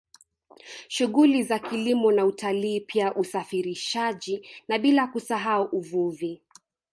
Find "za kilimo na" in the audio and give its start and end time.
1.43-2.25